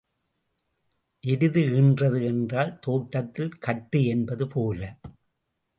[1.23, 4.99] எருது ஈன்றது என்றால் தோட்டத்திலே கட்டு என்பது போல.